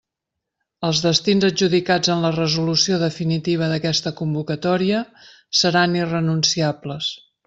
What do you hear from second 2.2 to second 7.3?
la resolució definitiva d'aquesta convocatòria seran irrenunciables.